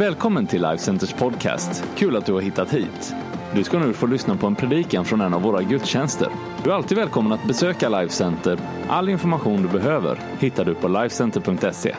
[0.00, 1.84] Välkommen till Life Centers podcast.
[1.96, 3.14] Kul att du har hittat hit.
[3.54, 6.28] Du ska nu få lyssna på en predikan från en av våra gudstjänster.
[6.64, 8.60] Du är alltid välkommen att besöka Life Center.
[8.88, 11.96] All information du behöver hittar du på lifecenter.se.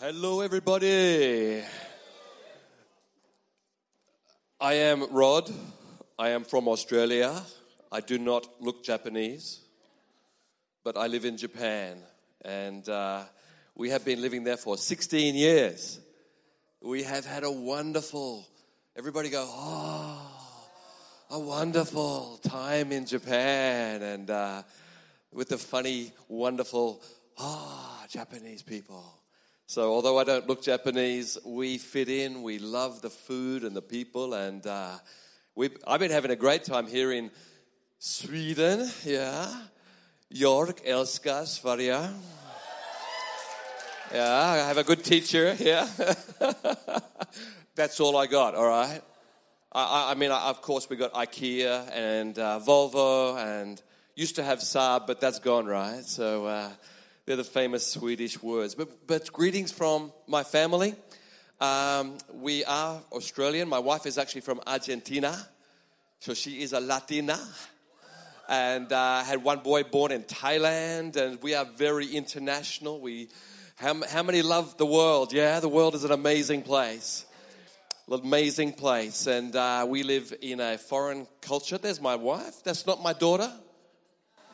[0.00, 1.62] Hello, everybody.
[4.60, 5.48] I am Rod.
[6.18, 7.30] I am from Australia.
[7.98, 9.58] I do not look Japanese,
[10.84, 12.13] but I live in Japan.
[12.44, 13.22] And uh,
[13.74, 15.98] we have been living there for 16 years.
[16.82, 18.46] We have had a wonderful,
[18.94, 20.68] everybody go, oh,
[21.30, 24.02] a wonderful time in Japan.
[24.02, 24.62] And uh,
[25.32, 27.02] with the funny, wonderful,
[27.38, 29.04] ah, Japanese people.
[29.66, 32.42] So, although I don't look Japanese, we fit in.
[32.42, 34.98] We love the food and the people, and uh,
[35.86, 37.30] I've been having a great time here in
[37.98, 38.90] Sweden.
[39.06, 39.50] Yeah,
[40.36, 42.10] York älskar Sverige.
[44.12, 45.56] Yeah, I have a good teacher.
[45.60, 45.88] Yeah,
[47.76, 48.54] that's all I got.
[48.54, 49.00] All right.
[49.72, 53.80] I, I mean, of course, we got IKEA and uh, Volvo, and
[54.16, 56.04] used to have Saab, but that's gone, right?
[56.04, 56.46] So.
[56.46, 56.70] Uh,
[57.26, 58.74] they're the famous Swedish words.
[58.74, 60.94] But, but greetings from my family.
[61.58, 63.66] Um, we are Australian.
[63.68, 65.34] My wife is actually from Argentina,
[66.20, 67.38] so she is a Latina.
[68.48, 73.00] And uh, had one boy born in Thailand, and we are very international.
[73.00, 73.28] We,
[73.76, 75.32] how, how many love the world?
[75.32, 77.24] Yeah, the world is an amazing place.
[78.10, 79.26] Amazing place.
[79.26, 81.78] And uh, we live in a foreign culture.
[81.78, 82.62] There's my wife.
[82.62, 83.50] That's not my daughter.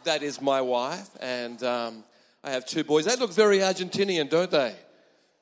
[0.04, 1.08] That is my wife.
[1.20, 2.04] And um,
[2.44, 3.06] I have two boys.
[3.06, 4.74] They look very Argentinian, don't they?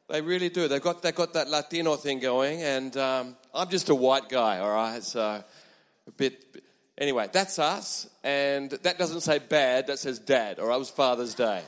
[0.08, 0.68] They really do.
[0.68, 4.58] They've got, they've got that Latino thing going, and um, I'm just a white guy,
[4.58, 5.02] all right?
[5.02, 6.64] So a bit.
[6.98, 11.32] Anyway, that's us, and that doesn't say bad, that says dad, or I was Father's
[11.34, 11.62] Day.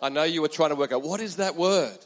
[0.00, 1.98] I know you were trying to work out what is that word?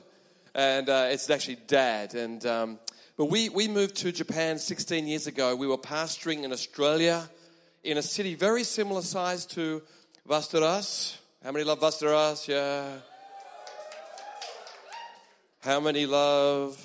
[0.56, 2.14] And uh, it's actually dad.
[2.14, 2.80] And, um,
[3.16, 5.54] but we, we moved to Japan 16 years ago.
[5.54, 7.30] We were pastoring in Australia
[7.84, 9.80] in a city very similar size to
[10.28, 11.16] Vasteras.
[11.44, 12.48] How many love Vasteras?
[12.48, 12.96] Yeah.
[15.60, 16.76] How many love?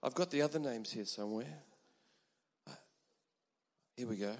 [0.00, 1.58] I've got the other names here somewhere.
[3.96, 4.34] Here we go.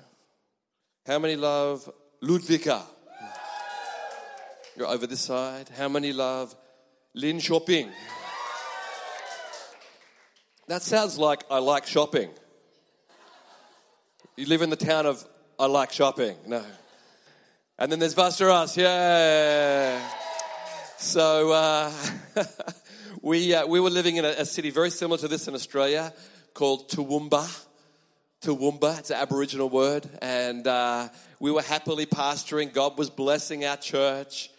[1.04, 1.90] How many love
[2.22, 2.80] Ludvika?
[4.76, 5.68] You're over this side.
[5.76, 6.54] How many love
[7.16, 7.90] Linköping?
[10.68, 12.30] That sounds like I like shopping.
[14.36, 15.24] You live in the town of
[15.58, 16.36] I like shopping.
[16.46, 16.64] No.
[17.80, 20.08] And then there's Vasteras, yeah.
[20.98, 21.92] So uh,
[23.22, 26.14] we, uh, we were living in a, a, city very similar to this in Australia
[26.54, 27.66] called Toowoomba.
[28.42, 30.08] Toowoomba, it's an Aboriginal word.
[30.20, 31.08] And uh,
[31.38, 32.72] we were happily pastoring.
[32.72, 34.50] God was blessing our church.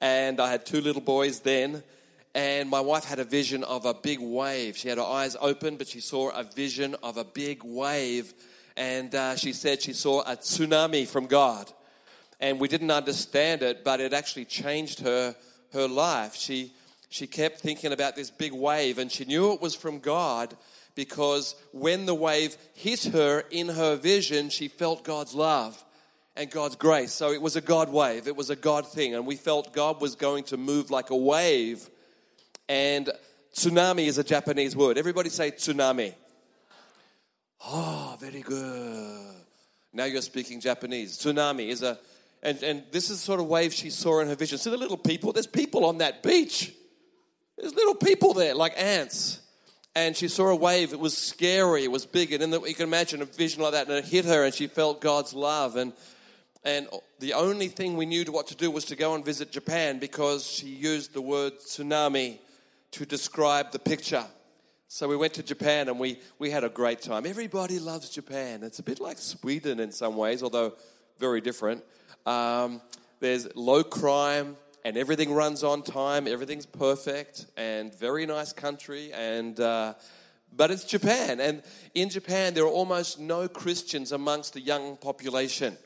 [0.00, 1.82] And I had two little boys then.
[2.36, 4.76] And my wife had a vision of a big wave.
[4.76, 8.32] She had her eyes open, but she saw a vision of a big wave.
[8.76, 11.72] And uh, she said she saw a tsunami from God
[12.42, 15.34] and we didn't understand it, but it actually changed her
[15.72, 16.34] her life.
[16.34, 16.72] She
[17.08, 20.56] she kept thinking about this big wave, and she knew it was from God
[20.94, 25.82] because when the wave hit her in her vision, she felt God's love
[26.36, 27.12] and God's grace.
[27.12, 30.00] So it was a God wave, it was a God thing, and we felt God
[30.00, 31.88] was going to move like a wave.
[32.68, 33.10] And
[33.54, 34.98] tsunami is a Japanese word.
[34.98, 36.14] Everybody say tsunami.
[37.66, 39.36] Oh, very good.
[39.92, 41.18] Now you're speaking Japanese.
[41.18, 41.98] Tsunami is a
[42.42, 44.58] and, and this is the sort of wave she saw in her vision.
[44.58, 45.32] See the little people?
[45.32, 46.72] There's people on that beach.
[47.56, 49.40] There's little people there, like ants.
[49.94, 50.92] And she saw a wave.
[50.92, 51.84] It was scary.
[51.84, 52.32] It was big.
[52.32, 53.88] And the, you can imagine a vision like that.
[53.88, 55.76] And it hit her, and she felt God's love.
[55.76, 55.92] And,
[56.64, 56.88] and
[57.18, 60.46] the only thing we knew what to do was to go and visit Japan because
[60.46, 62.38] she used the word tsunami
[62.92, 64.24] to describe the picture.
[64.88, 67.24] So we went to Japan and we, we had a great time.
[67.24, 68.62] Everybody loves Japan.
[68.62, 70.74] It's a bit like Sweden in some ways, although
[71.18, 71.82] very different.
[72.26, 72.82] Um,
[73.18, 76.26] there's low crime, and everything runs on time.
[76.26, 79.12] Everything's perfect, and very nice country.
[79.12, 79.94] And uh,
[80.54, 81.62] but it's Japan, and
[81.94, 85.76] in Japan there are almost no Christians amongst the young population.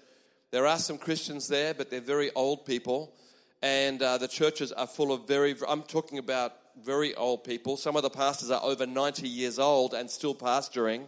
[0.50, 3.14] There are some Christians there, but they're very old people,
[3.62, 5.54] and uh, the churches are full of very.
[5.68, 6.54] I'm talking about
[6.84, 7.76] very old people.
[7.76, 11.06] Some of the pastors are over 90 years old and still pastoring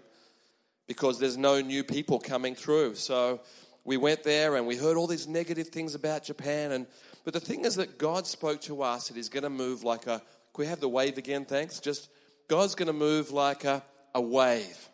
[0.86, 2.94] because there's no new people coming through.
[2.94, 3.40] So
[3.84, 6.72] we went there and we heard all these negative things about Japan.
[6.72, 6.86] And
[7.28, 10.06] but the thing is that God spoke to us that He's going to move like
[10.06, 10.22] a.
[10.54, 11.44] Can we have the wave again?
[11.44, 11.78] Thanks.
[11.78, 12.08] Just
[12.48, 13.82] God's going to move like a,
[14.14, 14.88] a wave.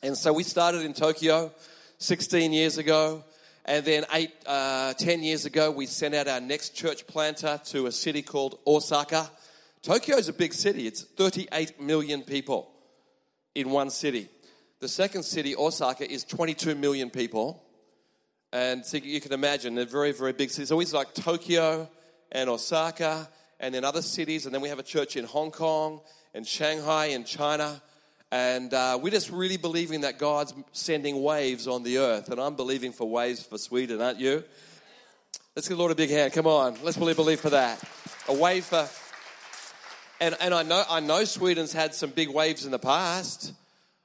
[0.00, 1.52] And so we started in Tokyo
[1.96, 3.24] 16 years ago.
[3.64, 7.86] And then eight, uh, ten years ago, we sent out our next church planter to
[7.86, 9.28] a city called Osaka.
[9.82, 10.86] Tokyo is a big city.
[10.86, 12.70] It's 38 million people
[13.56, 14.28] in one city.
[14.78, 17.64] The second city, Osaka, is 22 million people.
[18.52, 20.72] And so you can imagine, they're very, very big cities.
[20.72, 21.88] Always like Tokyo
[22.32, 23.28] and Osaka
[23.60, 24.46] and then other cities.
[24.46, 26.00] And then we have a church in Hong Kong
[26.34, 27.82] and Shanghai and China.
[28.30, 32.30] And uh, we're just really believing that God's sending waves on the earth.
[32.30, 34.44] And I'm believing for waves for Sweden, aren't you?
[35.54, 36.32] Let's give the Lord a big hand.
[36.32, 36.76] Come on.
[36.82, 37.82] Let's really believe for that.
[38.28, 38.88] A wave for.
[40.20, 43.52] And, and I, know, I know Sweden's had some big waves in the past.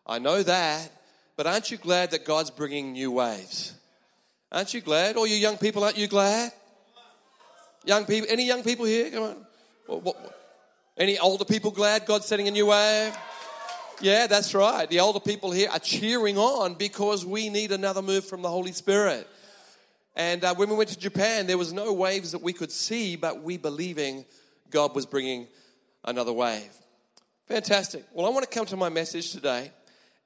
[0.06, 0.92] I know that.
[1.36, 3.74] But aren't you glad that God's bringing new waves?
[4.54, 5.18] Aren't you glad?
[5.18, 6.52] All you young people, aren't you glad?
[7.86, 9.10] Young people, any young people here?
[9.10, 9.46] Come on.
[9.88, 10.40] What, what,
[10.96, 13.18] any older people glad God's setting a new wave?
[14.00, 14.88] Yeah, that's right.
[14.88, 18.74] The older people here are cheering on because we need another move from the Holy
[18.74, 19.28] Spirit.
[20.16, 23.16] And uh, when we went to Japan, there was no waves that we could see,
[23.16, 24.24] but we believing
[24.70, 25.48] God was bringing
[26.06, 26.70] another wave.
[27.48, 28.06] Fantastic.
[28.14, 29.72] Well, I want to come to my message today.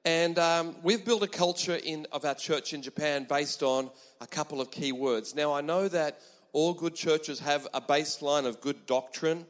[0.04, 4.26] And um, we've built a culture in, of our church in Japan based on a
[4.26, 5.34] couple of key words.
[5.34, 6.20] Now, I know that
[6.52, 9.46] all good churches have a baseline of good doctrine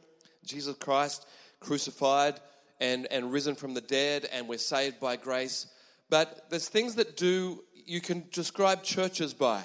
[0.49, 1.27] Jesus Christ
[1.59, 2.39] crucified,
[2.79, 5.67] and, and risen from the dead, and we're saved by grace.
[6.09, 9.63] But there's things that do you can describe churches by.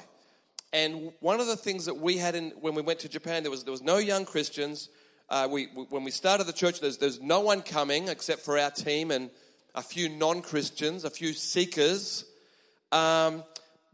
[0.73, 3.51] And one of the things that we had in, when we went to Japan, there
[3.51, 4.89] was, there was no young Christians.
[5.29, 8.71] Uh, we, when we started the church, there's, there's no one coming except for our
[8.71, 9.31] team and
[9.75, 12.25] a few non Christians, a few seekers.
[12.91, 13.45] Um,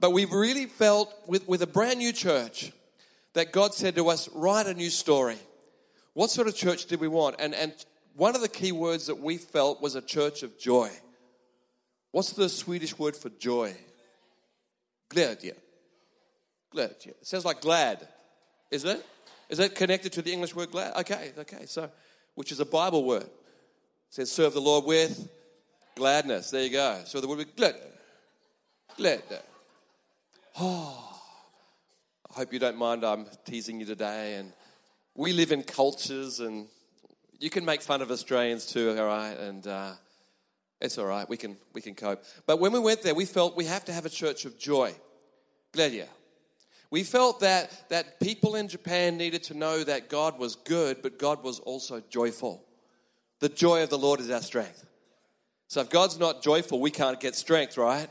[0.01, 2.73] but we really felt with, with a brand new church
[3.35, 5.37] that God said to us, write a new story.
[6.15, 7.37] What sort of church did we want?
[7.39, 7.73] And, and
[8.17, 10.91] one of the key words that we felt was a church of joy.
[12.11, 13.77] What's the Swedish word for joy?
[15.11, 15.53] Glädje.
[16.75, 17.09] Glädje.
[17.09, 18.09] It sounds like glad,
[18.71, 19.07] isn't it?
[19.49, 20.97] Is that connected to the English word glad?
[20.99, 21.67] Okay, okay.
[21.67, 21.91] So,
[22.35, 23.25] which is a Bible word.
[23.25, 23.31] It
[24.11, 25.29] says, serve the Lord with
[25.95, 26.51] gladness.
[26.51, 27.01] There you go.
[27.05, 27.77] So the word glad.
[28.97, 29.23] Glad.
[30.59, 31.21] Oh,
[32.31, 34.35] I hope you don't mind I'm teasing you today.
[34.35, 34.53] And
[35.15, 36.67] we live in cultures and
[37.39, 39.37] you can make fun of Australians too, all right?
[39.37, 39.93] And uh,
[40.81, 41.29] it's all right.
[41.29, 42.25] We can we can cope.
[42.47, 44.95] But when we went there, we felt we have to have a church of joy.
[45.73, 46.07] Glädje.
[46.91, 51.19] We felt that that people in Japan needed to know that God was good, but
[51.19, 52.65] God was also joyful.
[53.41, 54.85] The joy of the Lord is our strength.
[55.69, 58.09] So if God's not joyful, we can't get strength, right?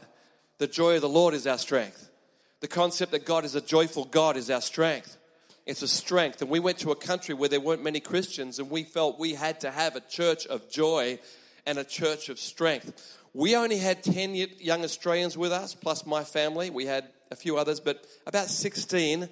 [0.59, 2.08] The joy of the Lord is our strength.
[2.61, 5.17] The concept that God is a joyful God is our strength.
[5.65, 6.41] It's a strength.
[6.41, 9.33] And we went to a country where there weren't many Christians, and we felt we
[9.33, 11.19] had to have a church of joy
[11.65, 13.17] and a church of strength.
[13.33, 16.69] We only had 10 young Australians with us, plus my family.
[16.69, 19.29] We had a few others, but about 16.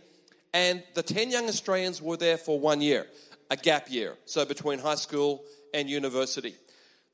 [0.54, 3.08] And the 10 young Australians were there for one year,
[3.50, 4.16] a gap year.
[4.26, 6.56] So between high school and university.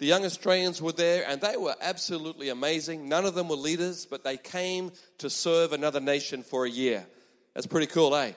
[0.03, 3.07] The young Australians were there and they were absolutely amazing.
[3.07, 7.05] None of them were leaders, but they came to serve another nation for a year.
[7.53, 8.33] That's pretty cool, eh?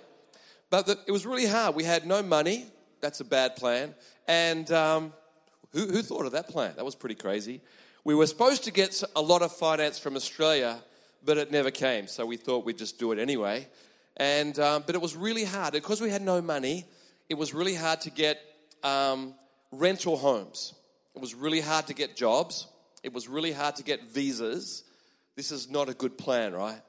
[0.71, 1.75] But the, it was really hard.
[1.75, 2.67] We had no money.
[3.01, 3.97] That's a bad plan.
[4.29, 5.13] And um,
[5.73, 6.75] who, who thought of that plan?
[6.77, 7.63] That was pretty crazy.
[8.05, 10.79] We were supposed to get a lot of finance from Australia,
[11.25, 12.07] but it never came.
[12.07, 13.67] So we thought we'd just do it anyway.
[14.17, 15.73] And, um, but it was really hard.
[15.73, 16.85] Because we had no money,
[17.29, 18.41] it was really hard to get
[18.85, 19.35] um,
[19.73, 20.73] rental homes.
[21.17, 22.67] It was really hard to get jobs.
[23.03, 24.85] It was really hard to get visas.
[25.35, 26.81] This is not a good plan, right?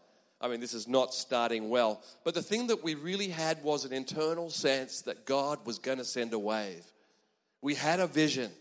[0.42, 2.02] I mean, this is not starting well.
[2.26, 5.98] But the thing that we really had was an internal sense that God was going
[5.98, 6.84] to send a wave.
[7.62, 8.52] We had a vision.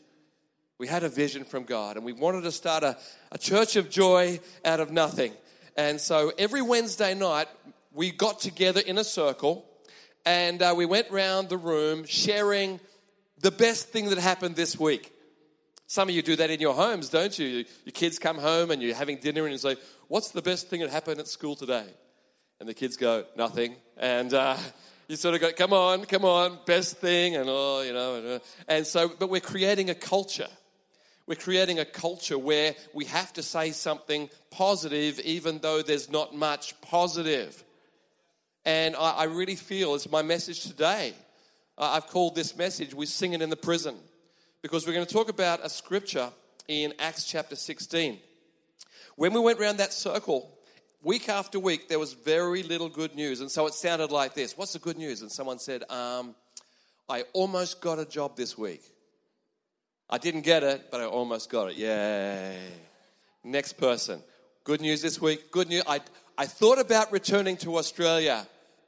[0.79, 2.97] We had a vision from God, and we wanted to start a,
[3.33, 5.33] a church of joy out of nothing.
[5.77, 7.49] And so every Wednesday night,
[7.93, 9.67] we got together in a circle
[10.27, 12.79] and uh, we went round the room sharing
[13.41, 15.13] the best thing that happened this week.
[15.89, 17.65] Some of you do that in your homes, don't you?
[17.85, 19.77] Your kids come home and you're having dinner and you say,
[20.09, 21.87] What's the best thing that happened at school today?
[22.59, 23.77] And the kids go, Nothing.
[23.97, 24.57] And uh,
[25.09, 27.37] you sort of go, Come on, come on, best thing.
[27.37, 28.17] And oh, you know.
[28.17, 30.49] And, uh, and so, but we're creating a culture.
[31.29, 36.35] We're creating a culture where we have to say something positive, even though there's not
[36.35, 37.63] much positive.
[38.65, 41.15] And I, I really feel it's my message today.
[41.79, 43.97] I've called this message, We Sing It in the Prison
[44.67, 46.29] because we're going to talk about a scripture
[46.67, 48.19] in Acts chapter 16.
[49.15, 50.51] When we went around that circle,
[51.05, 53.41] week after week, there was very little good news.
[53.41, 55.23] And so it sounded like this What's the good news?
[55.23, 56.35] And someone said, um,
[57.09, 58.83] I almost got a job this week.
[60.11, 61.77] I didn't get it, but I almost got it.
[61.77, 62.59] Yay.
[63.45, 64.21] Next person.
[64.65, 65.53] Good news this week.
[65.53, 65.85] Good news.
[65.87, 66.01] I,
[66.37, 68.45] I thought about returning to Australia,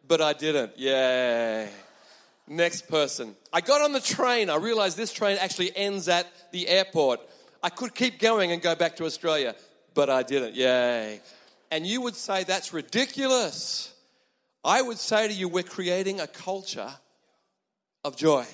[0.09, 0.77] but I didn't.
[0.77, 1.69] Yay.
[2.49, 3.37] Next person.
[3.53, 4.49] I got on the train.
[4.49, 7.21] I realized this train actually ends at the airport.
[7.63, 9.55] I could keep going and go back to Australia,
[9.95, 10.55] but I didn't.
[10.55, 11.21] Yay.
[11.71, 13.93] And you would say that's ridiculous.
[14.65, 16.91] I would say to you, we're creating a culture
[18.05, 18.47] of joy.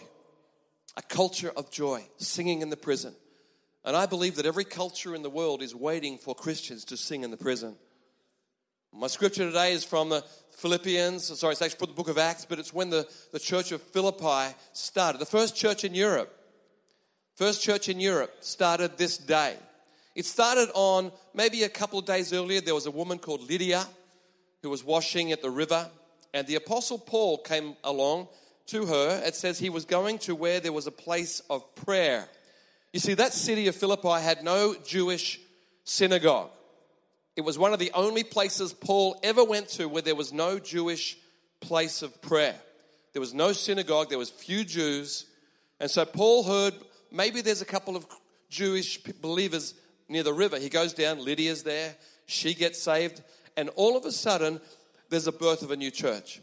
[0.97, 3.15] A culture of joy, singing in the prison.
[3.85, 7.23] And I believe that every culture in the world is waiting for Christians to sing
[7.23, 7.77] in the prison.
[8.97, 12.45] My scripture today is from the Philippians, sorry, it's actually from the book of Acts,
[12.45, 15.19] but it's when the, the church of Philippi started.
[15.19, 16.33] The first church in Europe,
[17.35, 19.57] first church in Europe started this day.
[20.15, 22.61] It started on maybe a couple of days earlier.
[22.61, 23.85] There was a woman called Lydia
[24.63, 25.91] who was washing at the river,
[26.33, 28.29] and the apostle Paul came along
[28.67, 29.23] to her.
[29.27, 32.29] It says he was going to where there was a place of prayer.
[32.93, 35.41] You see, that city of Philippi had no Jewish
[35.83, 36.51] synagogue.
[37.37, 40.59] It was one of the only places Paul ever went to where there was no
[40.59, 41.17] Jewish
[41.61, 42.55] place of prayer.
[43.13, 45.27] There was no synagogue, there was few Jews.
[45.81, 46.75] And so Paul heard
[47.11, 48.07] maybe there's a couple of
[48.51, 49.75] Jewish believers
[50.09, 50.59] near the river.
[50.59, 51.95] He goes down, Lydia's there,
[52.27, 53.23] she gets saved,
[53.57, 54.61] and all of a sudden
[55.11, 56.41] there's a birth of a new church.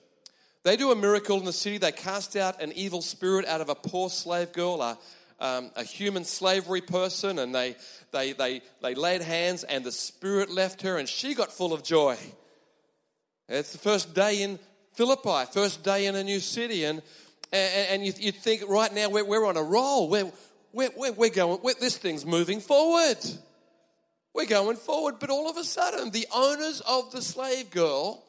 [0.64, 1.78] They do a miracle in the city.
[1.78, 4.98] They cast out an evil spirit out of a poor slave girl,
[5.42, 7.76] um, a human slavery person, and they,
[8.12, 11.84] they, they, they laid hands, and the spirit left her, and she got full of
[11.84, 12.16] joy.
[13.50, 14.60] It's the first day in
[14.94, 17.02] Philippi, first day in a new city, and,
[17.52, 20.10] and, and you, you think right now we're, we're on a roll.
[20.10, 20.32] We're,
[20.72, 23.18] we're, we're, we're going, we're, this thing's moving forward.
[24.34, 28.24] We're going forward, but all of a sudden, the owners of the slave girl,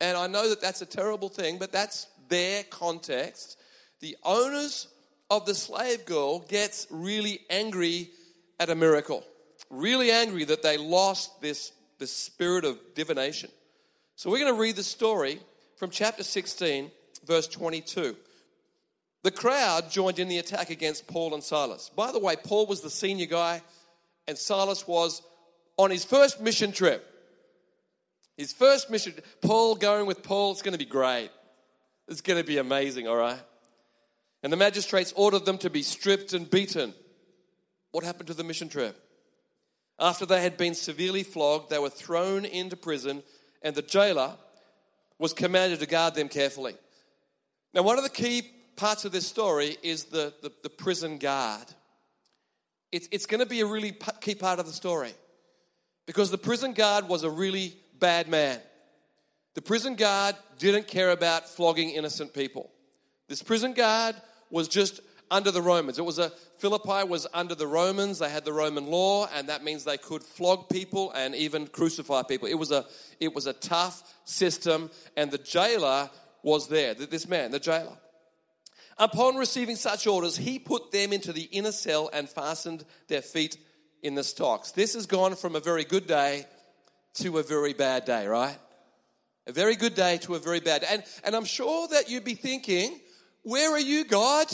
[0.00, 3.58] and I know that that's a terrible thing, but that's their context.
[4.00, 4.88] The owners
[5.30, 8.10] of the slave girl gets really angry
[8.60, 9.24] at a miracle.
[9.70, 13.50] Really angry that they lost this, this spirit of divination.
[14.16, 15.40] So we're going to read the story
[15.76, 16.90] from chapter 16,
[17.26, 18.16] verse 22.
[19.22, 21.90] The crowd joined in the attack against Paul and Silas.
[21.96, 23.62] By the way, Paul was the senior guy,
[24.28, 25.22] and Silas was
[25.76, 27.10] on his first mission trip.
[28.36, 31.30] His first mission, Paul going with Paul, it's going to be great.
[32.06, 33.40] It's going to be amazing, all right?
[34.44, 36.92] And the magistrates ordered them to be stripped and beaten.
[37.92, 38.94] What happened to the mission trip?
[39.98, 43.22] After they had been severely flogged, they were thrown into prison,
[43.62, 44.34] and the jailer
[45.18, 46.74] was commanded to guard them carefully.
[47.72, 48.42] Now, one of the key
[48.76, 51.64] parts of this story is the, the, the prison guard.
[52.92, 55.14] It's, it's going to be a really key part of the story
[56.06, 58.60] because the prison guard was a really bad man.
[59.54, 62.70] The prison guard didn't care about flogging innocent people.
[63.26, 64.16] This prison guard
[64.50, 65.98] was just under the Romans.
[65.98, 68.18] It was a Philippi was under the Romans.
[68.18, 72.22] They had the Roman law, and that means they could flog people and even crucify
[72.22, 72.48] people.
[72.48, 72.84] It was a
[73.20, 76.10] it was a tough system, and the jailer
[76.42, 76.94] was there.
[76.94, 77.96] This man, the jailer.
[78.96, 83.56] Upon receiving such orders, he put them into the inner cell and fastened their feet
[84.02, 84.70] in the stocks.
[84.70, 86.46] This has gone from a very good day
[87.14, 88.56] to a very bad day, right?
[89.46, 90.86] A very good day to a very bad day.
[90.90, 93.00] And, and I'm sure that you'd be thinking,
[93.44, 94.46] where are you, God?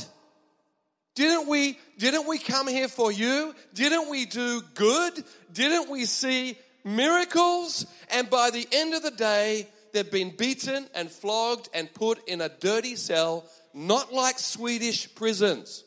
[1.14, 3.54] Didn't we, didn't we come here for you?
[3.74, 5.24] Didn't we do good?
[5.52, 7.86] Didn't we see miracles?
[8.10, 12.40] And by the end of the day, they've been beaten and flogged and put in
[12.40, 13.44] a dirty cell,
[13.74, 15.84] not like Swedish prisons.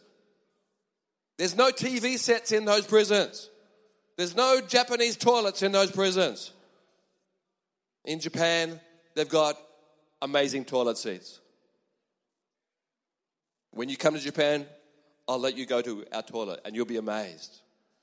[1.37, 3.49] There's no TV sets in those prisons.
[4.17, 6.51] There's no Japanese toilets in those prisons.
[8.05, 8.79] In Japan,
[9.15, 9.57] they've got
[10.21, 11.39] amazing toilet seats.
[13.73, 14.65] When you come to Japan,
[15.27, 17.59] I'll let you go to our toilet and you'll be amazed.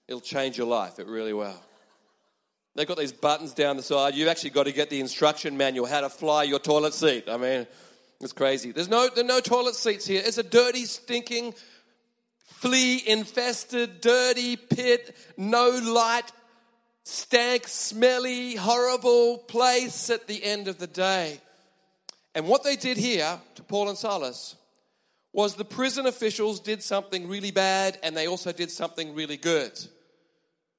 [0.08, 1.62] It'll change your life, it really will.
[2.74, 4.14] They've got these buttons down the side.
[4.14, 7.28] You've actually got to get the instruction manual how to fly your toilet seat.
[7.28, 7.66] I mean,
[8.20, 8.72] it's crazy.
[8.72, 10.22] There's no, there no toilet seats here.
[10.24, 11.54] It's a dirty, stinking,
[12.44, 16.30] flea infested, dirty pit, no light,
[17.04, 21.40] stank, smelly, horrible place at the end of the day.
[22.34, 24.54] And what they did here to Paul and Silas
[25.32, 29.72] was the prison officials did something really bad and they also did something really good.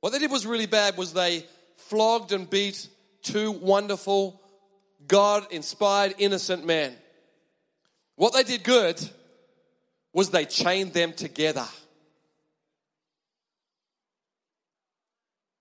[0.02, 1.46] What they did was really bad was they
[1.78, 2.88] flogged and beat
[3.22, 4.42] two wonderful,
[5.08, 6.96] God inspired, innocent men.
[8.16, 9.00] What they did good
[10.14, 11.68] was they chained them together.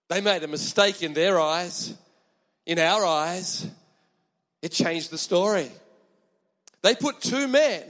[0.09, 1.95] They made a mistake in their eyes,
[2.67, 3.67] in our eyes.
[4.61, 5.71] It changed the story.
[6.83, 7.85] They put two men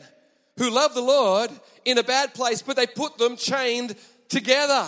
[0.61, 1.51] who love the Lord
[1.85, 3.97] in a bad place, but they put them chained
[4.29, 4.87] together.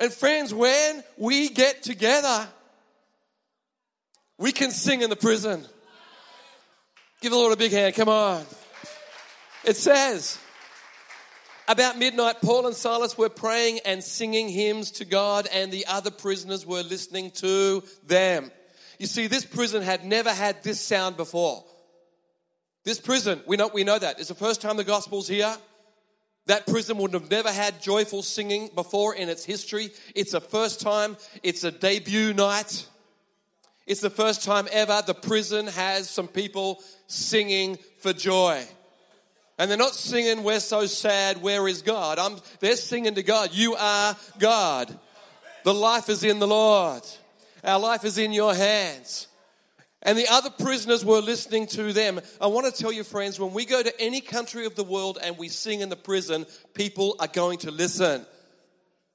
[0.00, 2.48] And friends, when we get together,
[4.38, 5.66] We can sing in the prison.
[7.20, 7.96] Give the Lord a big hand.
[7.96, 8.44] Come on.
[9.64, 10.38] It says,
[11.66, 16.12] about midnight, Paul and Silas were praying and singing hymns to God, and the other
[16.12, 18.52] prisoners were listening to them.
[19.00, 21.64] You see, this prison had never had this sound before.
[22.88, 24.18] This prison, we know, we know that.
[24.18, 25.54] It's the first time the gospel's here.
[26.46, 29.90] That prison would have never had joyful singing before in its history.
[30.14, 32.86] It's a first time, it's a debut night.
[33.86, 38.64] It's the first time ever the prison has some people singing for joy.
[39.58, 42.18] And they're not singing, We're so sad, where is God?
[42.18, 44.98] I'm, they're singing to God, You are God.
[45.62, 47.02] The life is in the Lord.
[47.62, 49.28] Our life is in your hands.
[50.02, 52.20] And the other prisoners were listening to them.
[52.40, 55.18] I want to tell you, friends, when we go to any country of the world
[55.22, 58.24] and we sing in the prison, people are going to listen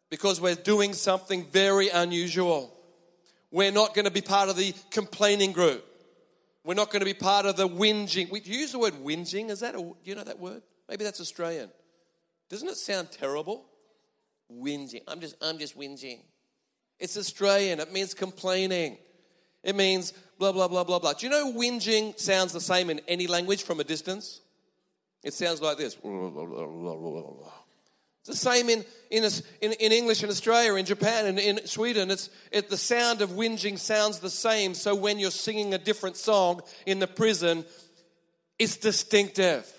[0.10, 2.74] because we're doing something very unusual.
[3.50, 5.86] We're not going to be part of the complaining group.
[6.66, 8.30] We're not going to be part of the whinging.
[8.30, 9.50] We use the word whinging.
[9.50, 10.64] Is that a, you know that word?
[10.90, 11.70] Maybe that's Australian.
[12.50, 13.66] Doesn't it sound terrible?
[14.52, 15.02] Whinging.
[15.08, 16.20] I'm just, I'm just whinging.
[17.00, 17.80] It's Australian.
[17.80, 18.98] It means complaining.
[19.64, 21.14] It means blah, blah, blah, blah, blah.
[21.14, 24.42] Do you know whinging sounds the same in any language from a distance?
[25.24, 25.96] It sounds like this.
[28.26, 29.24] It's the same in, in,
[29.62, 32.12] in, in English in Australia, in Japan, and in Sweden.
[32.12, 34.74] It's, it, the sound of whinging sounds the same.
[34.74, 37.66] So when you're singing a different song in the prison,
[38.60, 39.70] it's distinctive,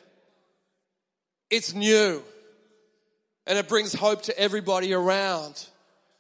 [1.49, 2.23] it's new,
[3.47, 5.67] and it brings hope to everybody around.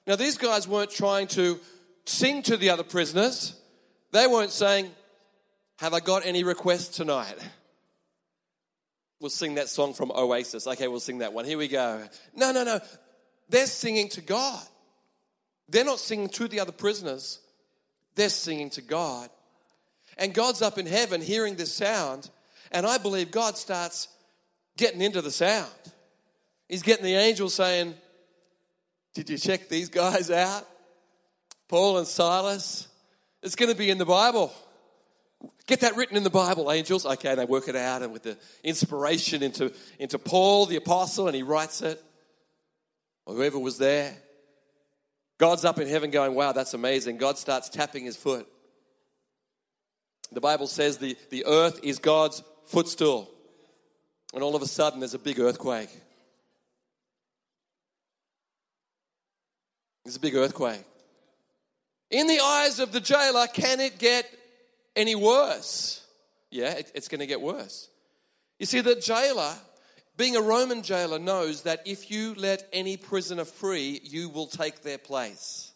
[0.06, 1.58] Now, these guys weren't trying to
[2.06, 3.54] sing to the other prisoners,
[4.12, 4.90] they weren't saying,
[5.78, 7.36] Have I got any requests tonight?
[9.20, 10.66] We'll sing that song from Oasis.
[10.66, 11.44] Okay, we'll sing that one.
[11.44, 12.02] Here we go.
[12.34, 12.80] No, no, no.
[13.48, 14.62] They're singing to God.
[15.68, 17.40] They're not singing to the other prisoners,
[18.14, 19.30] they're singing to God.
[20.16, 22.30] And God's up in heaven hearing this sound,
[22.70, 24.08] and I believe God starts
[24.76, 25.70] getting into the sound.
[26.68, 27.94] He's getting the angels saying,
[29.14, 30.66] Did you check these guys out?
[31.68, 32.88] Paul and Silas.
[33.42, 34.52] It's going to be in the Bible.
[35.66, 37.06] Get that written in the Bible, angels.
[37.06, 41.34] Okay, they work it out and with the inspiration into, into Paul, the apostle, and
[41.34, 42.02] he writes it.
[43.26, 44.14] Or whoever was there.
[45.38, 47.16] God's up in heaven going, wow, that's amazing.
[47.16, 48.46] God starts tapping his foot.
[50.32, 53.30] The Bible says the, the earth is God's footstool.
[54.32, 55.90] And all of a sudden, there's a big earthquake.
[60.04, 60.84] There's a big earthquake.
[62.10, 64.30] In the eyes of the jailer, can it get
[64.96, 66.04] any worse.
[66.50, 67.88] Yeah, it, it's going to get worse.
[68.58, 69.52] You see, the jailer,
[70.16, 74.82] being a Roman jailer, knows that if you let any prisoner free, you will take
[74.82, 75.72] their place.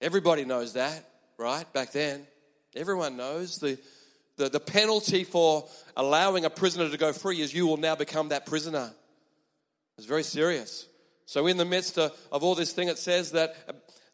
[0.00, 1.08] Everybody knows that,
[1.38, 1.70] right?
[1.72, 2.26] Back then.
[2.76, 3.78] Everyone knows the,
[4.36, 8.28] the, the penalty for allowing a prisoner to go free is you will now become
[8.28, 8.92] that prisoner.
[9.96, 10.86] It's very serious.
[11.26, 13.56] So, in the midst of, of all this thing, it says that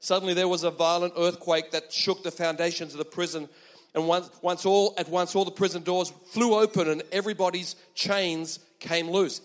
[0.04, 3.48] suddenly there was a violent earthquake that shook the foundations of the prison
[3.94, 8.58] and once, once all, at once, all the prison doors flew open and everybody's chains
[8.80, 9.40] came loose.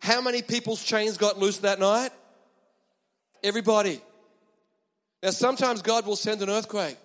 [0.00, 2.10] How many people's chains got loose that night?
[3.42, 4.00] Everybody.
[5.22, 6.98] Now, sometimes God will send an earthquake.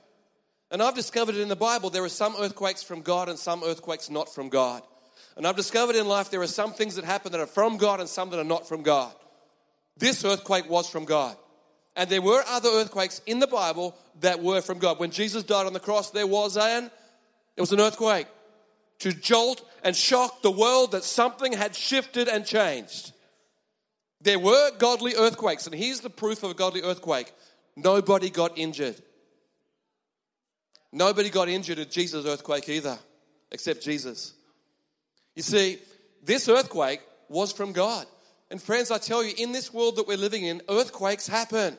[0.70, 4.10] And I've discovered in the Bible there are some earthquakes from God and some earthquakes
[4.10, 4.84] not from God.
[5.38, 8.02] And I've discovered in life there are some things that happen that are from God
[8.02, 9.14] and some that are not from God.
[9.98, 11.38] This earthquake was from God.
[11.96, 15.00] And there were other earthquakes in the Bible that were from God.
[15.00, 16.90] When Jesus died on the cross, there was an
[17.58, 18.28] it was an earthquake
[19.00, 23.12] to jolt and shock the world that something had shifted and changed.
[24.22, 27.34] There were godly earthquakes, and here's the proof of a godly earthquake.
[27.76, 29.02] Nobody got injured.
[30.92, 33.00] Nobody got injured at Jesus' earthquake either,
[33.52, 34.34] except Jesus.
[35.36, 35.80] You see,
[36.22, 38.06] this earthquake was from God.
[38.52, 41.78] And friends, I tell you, in this world that we're living in, earthquakes happen.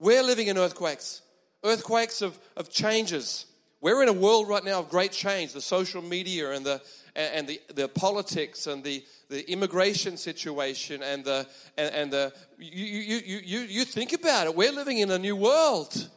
[0.00, 1.22] We're living in earthquakes,
[1.62, 3.46] earthquakes of, of changes.
[3.80, 6.82] We're in a world right now of great change the social media and the,
[7.14, 11.46] and the, the politics and the, the immigration situation and the,
[11.78, 15.18] and, and the you, you, you, you, you think about it, we're living in a
[15.20, 16.10] new world.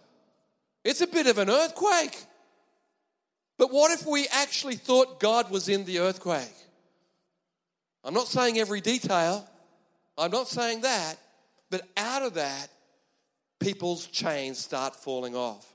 [0.83, 2.17] It's a bit of an earthquake.
[3.59, 6.55] But what if we actually thought God was in the earthquake?
[8.03, 9.47] I'm not saying every detail,
[10.19, 11.17] I'm not saying that,
[11.69, 12.69] but out of that,
[13.59, 15.65] people's chains start falling off.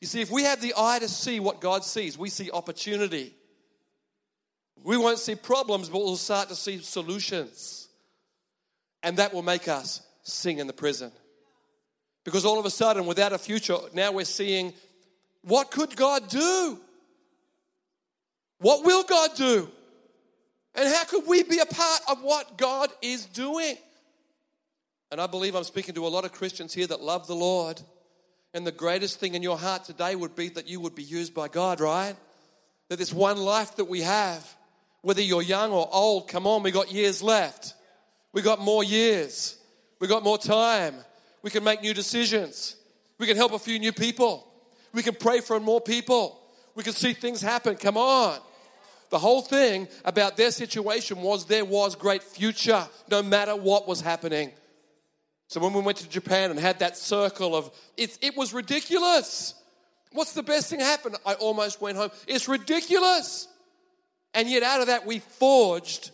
[0.00, 3.34] You see, if we have the eye to see what God sees, we see opportunity.
[4.82, 7.88] We won't see problems, but we'll start to see solutions.
[9.02, 11.12] And that will make us sing in the prison.
[12.24, 14.72] Because all of a sudden, without a future, now we're seeing
[15.42, 16.78] What could God do?
[18.58, 19.70] What will God do?
[20.74, 23.76] And how could we be a part of what God is doing?
[25.10, 27.80] And I believe I'm speaking to a lot of Christians here that love the Lord.
[28.54, 31.34] And the greatest thing in your heart today would be that you would be used
[31.34, 32.14] by God, right?
[32.88, 34.56] That this one life that we have,
[35.02, 37.74] whether you're young or old, come on, we got years left.
[38.32, 39.56] We got more years.
[39.98, 40.94] We got more time.
[41.42, 42.76] We can make new decisions.
[43.18, 44.46] We can help a few new people.
[44.92, 46.40] We can pray for more people.
[46.74, 47.76] We can see things happen.
[47.76, 48.38] Come on.
[49.10, 54.00] The whole thing about their situation was there was great future no matter what was
[54.00, 54.52] happening.
[55.48, 59.54] So when we went to Japan and had that circle of it, it was ridiculous.
[60.12, 61.16] What's the best thing happened?
[61.26, 62.10] I almost went home.
[62.28, 63.48] It's ridiculous.
[64.32, 66.12] And yet, out of that, we forged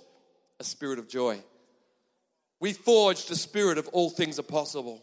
[0.59, 1.39] a spirit of joy.
[2.61, 5.03] We forged a spirit of all things are possible.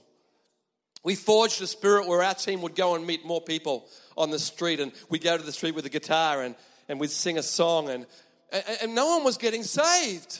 [1.03, 4.39] We forged a spirit where our team would go and meet more people on the
[4.39, 6.55] street, and we'd go to the street with a guitar and,
[6.89, 8.05] and we'd sing a song, and,
[8.51, 10.39] and, and no one was getting saved.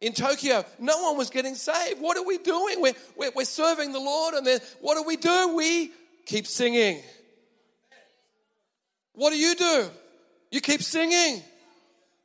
[0.00, 2.00] In Tokyo, no one was getting saved.
[2.00, 2.82] What are we doing?
[2.82, 5.54] We're, we're, we're serving the Lord, and then what do we do?
[5.56, 5.90] We
[6.26, 7.02] keep singing.
[9.14, 9.88] What do you do?
[10.50, 11.42] You keep singing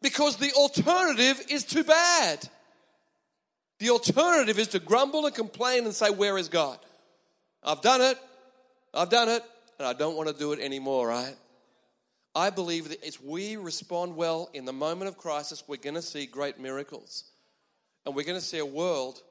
[0.02, 2.48] because the alternative is too bad.
[3.80, 6.78] The alternative is to grumble and complain and say, Where is God?
[7.64, 8.18] I've done it.
[8.94, 9.44] I've done it.
[9.80, 11.36] And I don't want to do it anymore, right?
[12.34, 16.02] I believe that as we respond well in the moment of crisis, we're going to
[16.02, 17.26] see great miracles.
[18.06, 19.22] And we're going to see a world,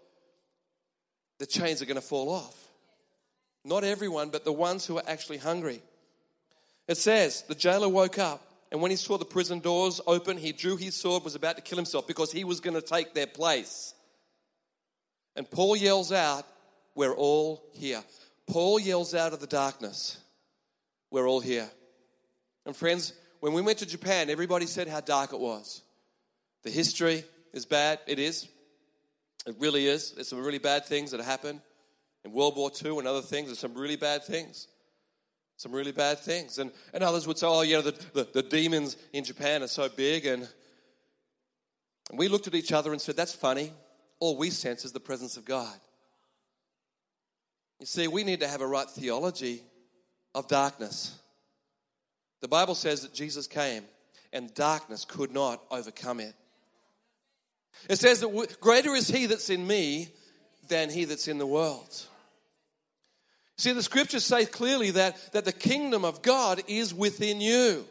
[1.38, 2.56] the chains are going to fall off.
[3.64, 5.82] Not everyone, but the ones who are actually hungry.
[6.88, 10.52] It says, the jailer woke up, and when he saw the prison doors open, he
[10.52, 13.26] drew his sword, was about to kill himself because he was going to take their
[13.26, 13.94] place.
[15.36, 16.46] And Paul yells out,
[16.94, 18.02] We're all here.
[18.46, 20.18] Paul yells out of the darkness,
[21.10, 21.68] We're all here.
[22.66, 25.82] And friends, when we went to Japan, everybody said how dark it was.
[26.62, 28.00] The history is bad.
[28.06, 28.48] It is.
[29.46, 30.12] It really is.
[30.12, 31.60] There's some really bad things that happened
[32.24, 33.48] in World War II and other things.
[33.48, 34.68] There's some really bad things.
[35.56, 36.58] Some really bad things.
[36.58, 39.68] And, and others would say, oh, you know, the, the, the demons in Japan are
[39.68, 40.26] so big.
[40.26, 40.46] And,
[42.10, 43.72] and we looked at each other and said, that's funny.
[44.20, 45.74] All we sense is the presence of God.
[47.78, 49.62] You see, we need to have a right theology
[50.34, 51.18] of darkness.
[52.40, 53.84] The Bible says that Jesus came
[54.32, 56.34] and darkness could not overcome it.
[57.88, 60.08] It says that greater is he that's in me
[60.68, 62.06] than he that's in the world.
[63.56, 67.84] See, the scriptures say clearly that, that the kingdom of God is within you.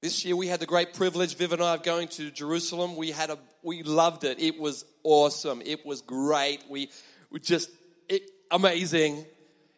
[0.00, 2.96] This year we had the great privilege, Viv and I, of going to Jerusalem.
[2.96, 4.40] We had a, we loved it.
[4.40, 5.62] It was awesome.
[5.64, 6.62] It was great.
[6.68, 6.90] We,
[7.30, 7.70] we just,
[8.08, 9.24] it, amazing.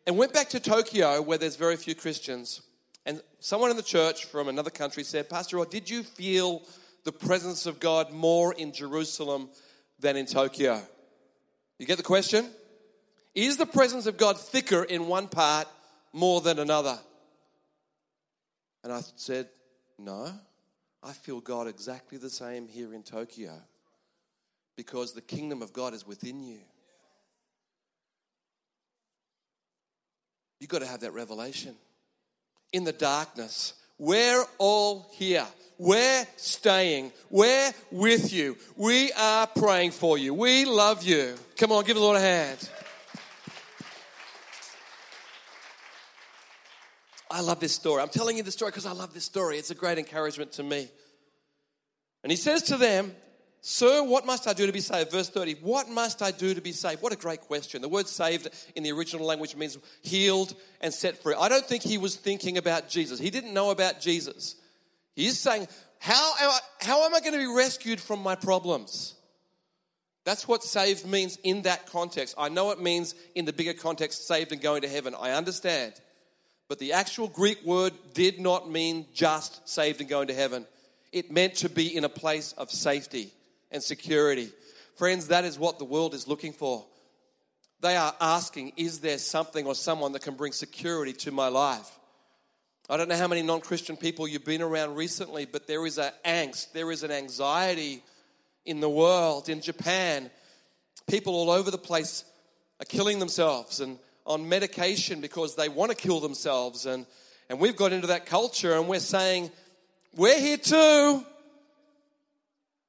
[0.06, 2.60] And went back to Tokyo where there's very few Christians.
[3.06, 6.62] And someone in the church from another country said, Pastor Rod, did you feel
[7.04, 9.48] the presence of God more in Jerusalem
[10.00, 10.82] than in Tokyo?
[11.78, 12.48] You get the question?
[13.34, 15.66] Is the presence of God thicker in one part
[16.12, 16.98] more than another?
[18.82, 19.48] And I said,
[19.98, 20.32] No.
[21.02, 23.52] I feel God exactly the same here in Tokyo
[24.74, 26.60] because the kingdom of God is within you.
[30.64, 31.74] You've got to have that revelation.
[32.72, 35.46] In the darkness, we're all here.
[35.76, 37.12] We're staying.
[37.28, 38.56] We're with you.
[38.74, 40.32] We are praying for you.
[40.32, 41.34] We love you.
[41.58, 42.70] Come on, give the Lord a hand.
[47.30, 48.00] I love this story.
[48.00, 49.58] I'm telling you the story because I love this story.
[49.58, 50.88] It's a great encouragement to me.
[52.22, 53.14] And he says to them,
[53.66, 55.10] Sir, what must I do to be saved?
[55.10, 55.54] Verse 30.
[55.62, 57.00] What must I do to be saved?
[57.00, 57.80] What a great question.
[57.80, 58.46] The word saved
[58.76, 61.34] in the original language means healed and set free.
[61.34, 63.18] I don't think he was thinking about Jesus.
[63.18, 64.56] He didn't know about Jesus.
[65.16, 65.66] He's saying,
[65.98, 69.14] How am I, how am I going to be rescued from my problems?
[70.26, 72.34] That's what saved means in that context.
[72.36, 75.14] I know it means in the bigger context, saved and going to heaven.
[75.18, 75.94] I understand.
[76.68, 80.66] But the actual Greek word did not mean just saved and going to heaven.
[81.12, 83.32] It meant to be in a place of safety
[83.74, 84.48] and security.
[84.94, 86.86] Friends, that is what the world is looking for.
[87.80, 91.90] They are asking, is there something or someone that can bring security to my life?
[92.88, 95.98] I don't know how many non Christian people you've been around recently, but there is
[95.98, 98.02] an angst, there is an anxiety
[98.64, 99.48] in the world.
[99.48, 100.30] In Japan,
[101.10, 102.24] people all over the place
[102.80, 106.86] are killing themselves and on medication because they want to kill themselves.
[106.86, 107.04] And,
[107.50, 109.50] and we've got into that culture and we're saying,
[110.14, 111.24] we're here too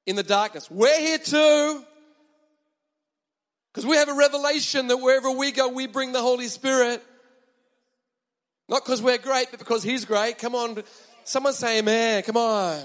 [0.05, 0.69] in the darkness.
[0.69, 1.83] We're here too.
[3.73, 7.03] Because we have a revelation that wherever we go, we bring the Holy Spirit.
[8.69, 10.37] Not because we're great, but because He's great.
[10.37, 10.83] Come on.
[11.23, 12.23] Someone say amen.
[12.23, 12.81] Come on.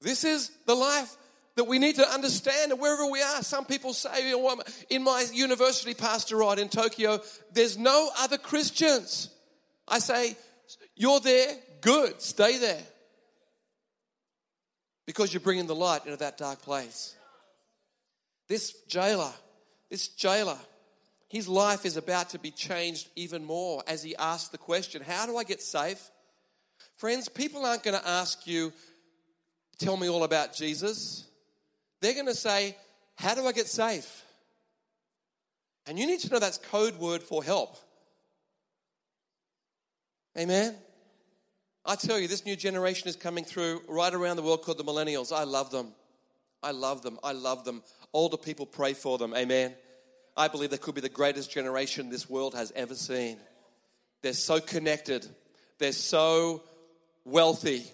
[0.00, 1.16] This is the life
[1.56, 3.42] that we need to understand and wherever we are.
[3.42, 7.20] Some people say, you know, in my university pastorate in Tokyo,
[7.52, 9.30] there's no other Christians.
[9.88, 10.36] I say,
[10.94, 12.82] you're there, good, stay there.
[15.06, 17.14] Because you're bringing the light into that dark place.
[18.48, 19.32] This jailer,
[19.90, 20.58] this jailer,
[21.28, 25.26] his life is about to be changed even more as he asks the question How
[25.26, 26.10] do I get safe?
[26.96, 28.72] Friends, people aren't going to ask you,
[29.78, 31.26] Tell me all about Jesus.
[32.00, 32.76] They're going to say,
[33.16, 34.24] How do I get safe?
[35.86, 37.76] And you need to know that's code word for help.
[40.38, 40.74] Amen?
[41.86, 44.84] I tell you, this new generation is coming through right around the world called the
[44.84, 45.34] millennials.
[45.34, 45.92] I love them.
[46.62, 47.18] I love them.
[47.22, 47.82] I love them.
[48.12, 49.34] Older people pray for them.
[49.34, 49.74] Amen.
[50.36, 53.38] I believe they could be the greatest generation this world has ever seen.
[54.22, 55.26] They're so connected,
[55.78, 56.62] they're so
[57.24, 57.84] wealthy,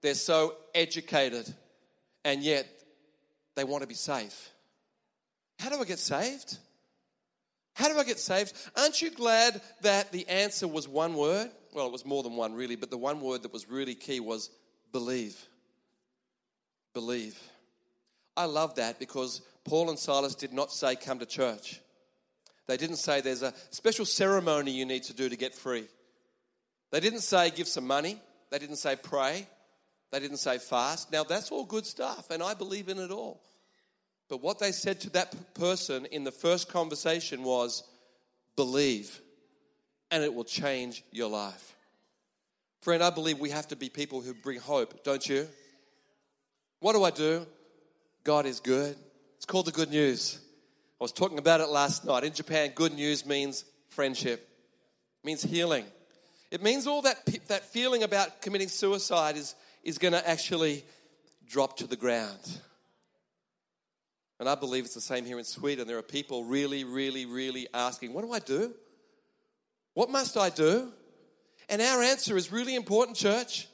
[0.00, 1.52] they're so educated,
[2.24, 2.66] and yet
[3.54, 4.50] they want to be safe.
[5.58, 6.58] How do I get saved?
[7.74, 8.54] How do I get saved?
[8.76, 11.50] Aren't you glad that the answer was one word?
[11.74, 14.20] Well, it was more than one, really, but the one word that was really key
[14.20, 14.50] was
[14.92, 15.36] believe.
[16.94, 17.38] Believe.
[18.36, 21.80] I love that because Paul and Silas did not say, Come to church.
[22.66, 25.86] They didn't say there's a special ceremony you need to do to get free.
[26.90, 28.20] They didn't say give some money.
[28.50, 29.46] They didn't say pray.
[30.10, 31.12] They didn't say fast.
[31.12, 33.42] Now, that's all good stuff, and I believe in it all.
[34.28, 37.82] But what they said to that person in the first conversation was
[38.56, 39.20] believe,
[40.10, 41.74] and it will change your life.
[42.80, 45.46] Friend, I believe we have to be people who bring hope, don't you?
[46.80, 47.46] What do I do?
[48.24, 48.96] God is good.
[49.36, 50.38] It's called the good news.
[51.00, 52.24] I was talking about it last night.
[52.24, 54.48] In Japan, good news means friendship,
[55.22, 55.84] it means healing.
[56.50, 60.82] It means all that, that feeling about committing suicide is, is going to actually
[61.46, 62.60] drop to the ground.
[64.40, 65.86] And I believe it's the same here in Sweden.
[65.86, 68.72] There are people really, really, really asking, What do I do?
[69.94, 70.92] What must I do?
[71.68, 73.68] And our answer is really important, church.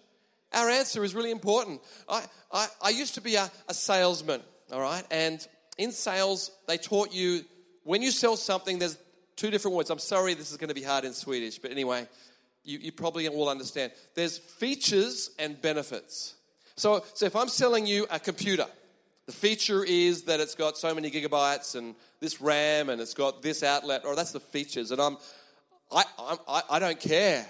[0.52, 1.80] Our answer is really important.
[2.08, 4.40] I, I, I used to be a, a salesman,
[4.72, 5.04] all right?
[5.10, 5.46] And
[5.78, 7.44] in sales, they taught you
[7.84, 8.98] when you sell something, there's
[9.36, 9.90] two different words.
[9.90, 12.08] I'm sorry, this is going to be hard in Swedish, but anyway,
[12.64, 13.92] you, you probably will understand.
[14.14, 16.34] There's features and benefits.
[16.76, 18.66] So, so if I'm selling you a computer,
[19.26, 23.42] the feature is that it's got so many gigabytes and this RAM and it's got
[23.42, 24.90] this outlet, or that's the features.
[24.90, 25.18] And I'm,
[25.92, 26.04] I,
[26.48, 27.46] I, I don't care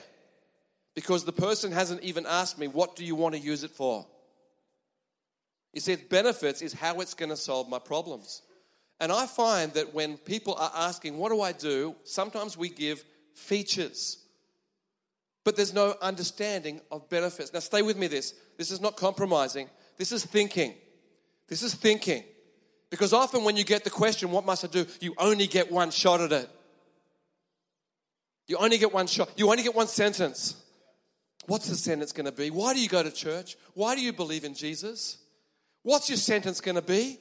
[0.94, 4.06] because the person hasn't even asked me, what do you want to use it for?
[5.72, 8.42] You see, benefits is how it's going to solve my problems.
[9.00, 11.96] And I find that when people are asking, what do I do?
[12.04, 14.18] Sometimes we give features,
[15.42, 17.52] but there's no understanding of benefits.
[17.52, 18.34] Now, stay with me this.
[18.56, 20.74] This is not compromising, this is thinking.
[21.48, 22.24] This is thinking.
[22.88, 24.86] Because often when you get the question, what must I do?
[25.00, 26.48] You only get one shot at it.
[28.46, 29.30] You only get one shot.
[29.36, 30.56] You only get one sentence.
[31.46, 32.50] What's the sentence going to be?
[32.50, 33.56] Why do you go to church?
[33.74, 35.18] Why do you believe in Jesus?
[35.82, 37.18] What's your sentence going to be?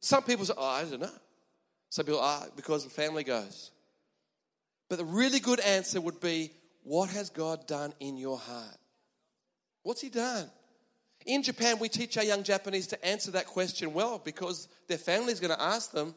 [0.00, 1.10] Some people say, oh, I don't know.
[1.90, 3.70] Some people, ah, oh, because the family goes.
[4.88, 6.50] But the really good answer would be,
[6.82, 8.76] what has God done in your heart?
[9.82, 10.50] What's He done?
[11.26, 15.32] In Japan, we teach our young Japanese to answer that question well because their family
[15.32, 16.14] is going to ask them,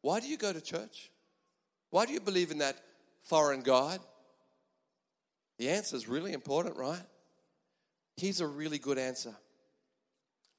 [0.00, 1.10] Why do you go to church?
[1.90, 2.76] Why do you believe in that
[3.22, 4.00] foreign God?
[5.58, 7.02] The answer is really important, right?
[8.16, 9.34] Here's a really good answer.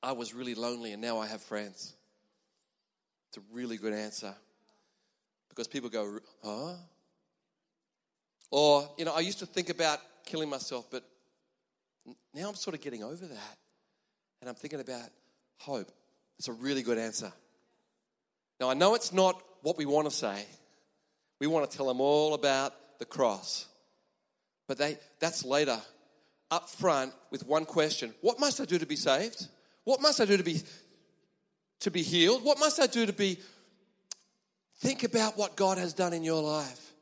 [0.02, 1.94] I was really lonely and now I have friends.
[3.30, 4.34] It's a really good answer.
[5.50, 6.74] Because people go, huh?
[8.52, 11.04] Or, you know, I used to think about killing myself, but
[12.34, 13.58] now I'm sort of getting over that.
[14.42, 15.10] And I'm thinking about
[15.58, 15.92] hope.
[16.38, 17.32] It's a really good answer.
[18.60, 20.46] Now, I know it's not what we want to say.
[21.44, 23.66] We want to tell them all about the cross.
[24.66, 25.78] But they, that's later,
[26.50, 29.50] up front with one question What must I do to be saved?
[29.84, 30.62] What must I do to be,
[31.82, 32.46] to be healed?
[32.46, 33.40] What must I do to be.
[34.78, 36.94] Think about what God has done in your life.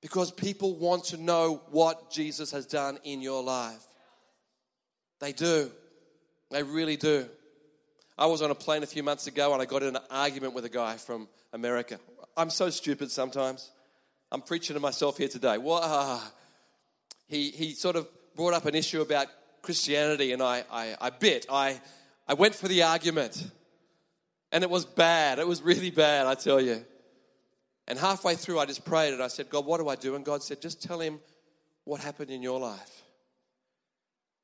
[0.00, 3.86] Because people want to know what Jesus has done in your life.
[5.20, 5.70] They do.
[6.50, 7.28] They really do.
[8.18, 10.54] I was on a plane a few months ago and I got in an argument
[10.54, 12.00] with a guy from America.
[12.38, 13.70] I'm so stupid sometimes.
[14.30, 15.58] I'm preaching to myself here today.
[15.58, 15.80] Wow.
[15.82, 16.32] Ah.
[17.26, 19.26] He, he sort of brought up an issue about
[19.60, 21.46] Christianity and I, I, I bit.
[21.50, 21.80] I,
[22.28, 23.50] I went for the argument.
[24.52, 25.40] And it was bad.
[25.40, 26.82] It was really bad, I tell you.
[27.88, 30.14] And halfway through, I just prayed and I said, God, what do I do?
[30.14, 31.18] And God said, just tell him
[31.84, 33.02] what happened in your life.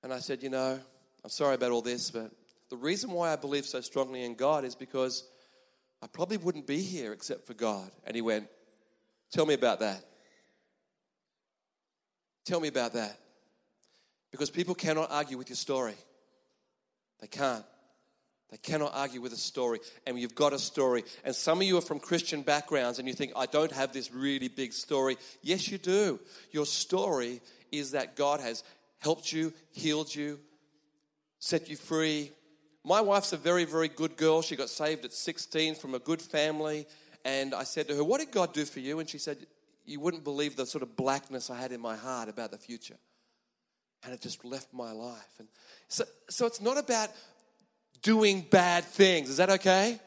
[0.03, 0.79] And I said, You know,
[1.25, 2.31] I'm sorry about all this, but
[2.69, 5.25] the reason why I believe so strongly in God is because
[6.03, 7.91] I probably wouldn't be here except for God.
[8.05, 8.49] And he went,
[9.33, 10.05] Tell me about that.
[12.45, 13.19] Tell me about that.
[14.31, 15.95] Because people cannot argue with your story.
[17.21, 17.65] They can't.
[18.51, 19.81] They cannot argue with a story.
[20.07, 21.05] And you've got a story.
[21.25, 24.13] And some of you are from Christian backgrounds and you think, I don't have this
[24.13, 25.17] really big story.
[25.43, 26.21] Yes, you do.
[26.53, 27.41] Your story
[27.73, 28.63] is that God has
[28.99, 30.39] helped you, healed you,
[31.41, 32.31] set you free.
[32.85, 34.43] My wife's a very, very good girl.
[34.43, 36.87] She got saved at 16 from a good family.
[37.25, 39.01] And I said to her, What did God do for you?
[39.01, 39.39] And she said,
[39.87, 42.99] You wouldn't believe the sort of blackness I had in my heart about the future.
[44.05, 45.33] And it just left my life.
[45.39, 45.49] And
[45.89, 47.09] so, so it's not about
[48.03, 49.31] doing bad things.
[49.31, 49.99] Is that okay?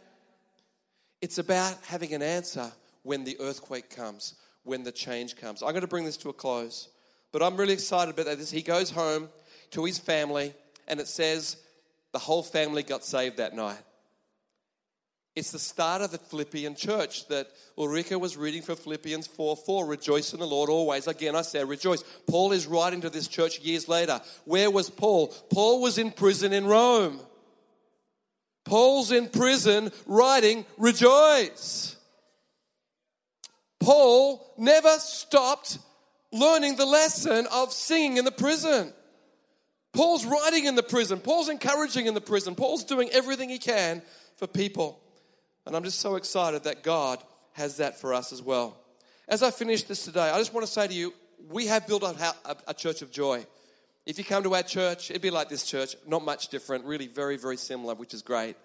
[1.20, 5.64] It's about having an answer when the earthquake comes, when the change comes.
[5.64, 6.90] I'm going to bring this to a close,
[7.32, 8.52] but I'm really excited about this.
[8.52, 9.30] He goes home
[9.72, 10.54] to his family,
[10.88, 11.58] and it says
[12.14, 13.80] the whole family got saved that night.
[15.36, 19.86] It's the start of the Philippian church that Ulrika was reading for Philippians 4 4.
[19.86, 21.06] Rejoice in the Lord always.
[21.06, 22.04] Again, I say rejoice.
[22.28, 24.20] Paul is writing to this church years later.
[24.46, 25.28] Where was Paul?
[25.54, 27.20] Paul was in prison in Rome.
[28.68, 31.96] Paul's in prison writing, rejoice.
[33.80, 35.78] Paul never stopped
[36.34, 38.92] learning the lesson of singing in the prison.
[39.94, 41.20] Paul's writing in the prison.
[41.20, 42.56] Paul's encouraging in the prison.
[42.56, 44.02] Paul's doing everything he can
[44.36, 45.00] for people.
[45.66, 47.22] And I'm just so excited that God
[47.54, 48.78] has that for us as well.
[49.28, 51.14] As I finish this today, I just want to say to you,
[51.50, 52.36] we have built a,
[52.68, 53.46] a, church of joy.
[54.06, 57.08] If you come to our church, it'd be like this church, not much different, really
[57.08, 58.56] very, very similar, which is great.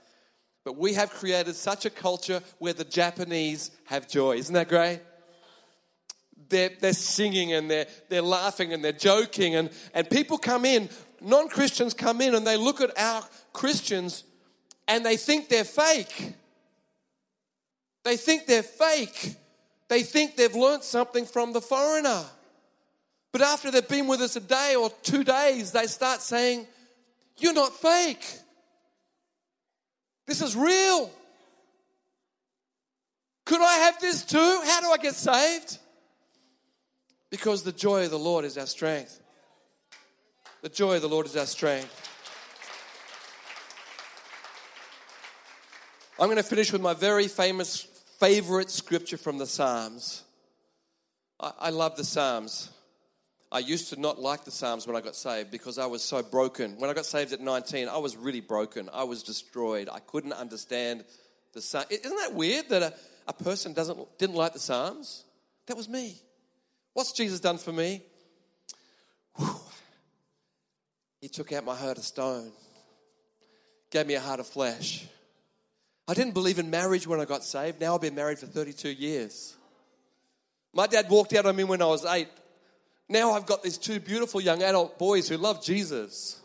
[0.65, 4.37] But we have created such a culture where the Japanese have joy.
[4.37, 5.01] Isn't that great?
[6.49, 10.89] They're, they're singing and they're, they're laughing and they're joking, and, and people come in,
[11.23, 14.25] non Christians come in, and they look at our Christians
[14.89, 16.35] and they think they're fake.
[18.05, 19.37] They think they're fake.
[19.89, 22.25] They think they've learnt something from the foreigner.
[23.33, 26.67] But after they've been with us a day or two days, they start saying,
[27.39, 28.25] You're not fake.
[30.27, 31.11] This is real.
[33.45, 34.39] Could I have this too?
[34.39, 35.79] How do I get saved?
[37.31, 39.22] Because the joy of the Lord is our strength.
[40.63, 41.91] The joy of the Lord is our strength.
[46.21, 47.81] I'm going to finish with my very famous
[48.21, 50.23] favorite scripture from the Psalms.
[51.41, 52.71] I, I love the Psalms.
[53.51, 56.23] I used to not like the Psalms when I got saved because I was so
[56.23, 56.79] broken.
[56.79, 58.89] When I got saved at 19, I was really broken.
[58.93, 59.89] I was destroyed.
[59.93, 61.03] I couldn't understand
[61.55, 61.89] the Psalms.
[61.91, 62.95] Isn't that weird that a,
[63.27, 65.25] a person doesn't, didn't like the Psalms?
[65.67, 66.15] That was me.
[66.93, 68.03] What's Jesus done for me?
[71.23, 72.51] He took out my heart of stone,
[73.91, 75.07] gave me a heart of flesh.
[76.09, 77.81] I didn't believe in marriage when I got saved.
[77.81, 79.57] Now I've been married for 32 years.
[80.75, 82.29] My dad walked out on me when I was eight.
[83.09, 86.41] Now I've got these two beautiful young adult boys who love Jesus.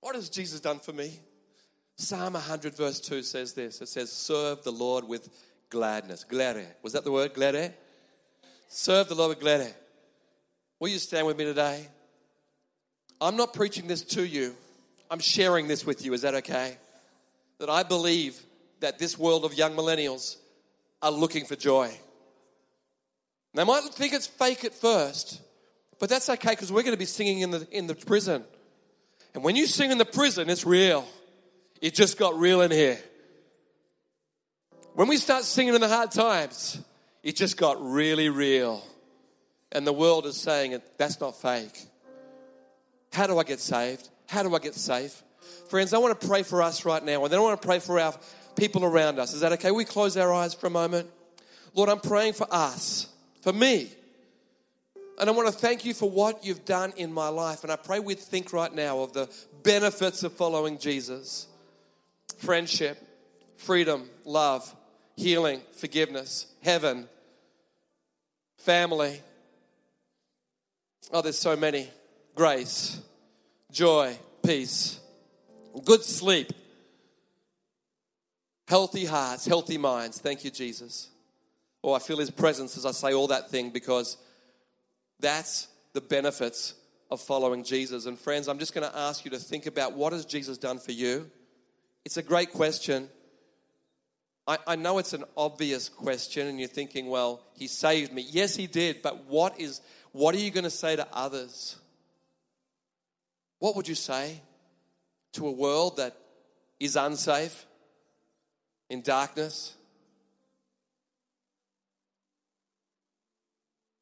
[0.00, 1.20] What has Jesus done for me?
[1.96, 5.28] Psalm 100, verse 2 says this it says, Serve the Lord with
[5.70, 6.24] gladness.
[6.28, 6.66] Glere.
[6.82, 7.34] Was that the word?
[7.34, 7.72] Glere?
[8.66, 9.72] Serve the Lord with glere.
[10.80, 11.86] Will you stand with me today?
[13.20, 14.54] I'm not preaching this to you,
[15.10, 16.12] I'm sharing this with you.
[16.12, 16.76] Is that okay?
[17.58, 18.40] That I believe
[18.80, 20.36] that this world of young millennials
[21.00, 21.90] are looking for joy.
[23.54, 25.40] They might think it's fake at first,
[25.98, 28.44] but that's okay because we're going to be singing in the, in the prison.
[29.34, 31.06] And when you sing in the prison, it's real.
[31.80, 32.98] It just got real in here.
[34.94, 36.78] When we start singing in the hard times,
[37.22, 38.82] it just got really real.
[39.72, 41.86] And the world is saying that's not fake.
[43.16, 44.10] How do I get saved?
[44.26, 45.22] How do I get safe?
[45.70, 47.78] Friends, I want to pray for us right now, and then I want to pray
[47.78, 48.14] for our
[48.56, 49.32] people around us.
[49.32, 49.70] Is that okay?
[49.70, 51.08] We close our eyes for a moment.
[51.72, 53.08] Lord, I'm praying for us
[53.40, 53.90] for me.
[55.18, 57.62] And I want to thank you for what you've done in my life.
[57.62, 59.30] And I pray we'd think right now of the
[59.62, 61.46] benefits of following Jesus
[62.36, 63.02] friendship,
[63.56, 64.76] freedom, love,
[65.16, 67.08] healing, forgiveness, heaven,
[68.58, 69.22] family.
[71.14, 71.88] Oh, there's so many.
[72.36, 73.00] Grace,
[73.72, 74.14] joy,
[74.44, 75.00] peace,
[75.86, 76.52] good sleep,
[78.68, 80.20] healthy hearts, healthy minds.
[80.20, 81.08] Thank you, Jesus.
[81.82, 84.18] Oh, I feel his presence as I say all that thing because
[85.18, 86.74] that's the benefits
[87.10, 88.04] of following Jesus.
[88.04, 90.78] And friends, I'm just going to ask you to think about what has Jesus done
[90.78, 91.30] for you?
[92.04, 93.08] It's a great question.
[94.46, 98.26] I, I know it's an obvious question, and you're thinking, well, he saved me.
[98.28, 99.80] Yes, he did, but what is
[100.12, 101.76] what are you going to say to others?
[103.58, 104.40] What would you say
[105.32, 106.16] to a world that
[106.78, 107.66] is unsafe,
[108.88, 109.74] in darkness?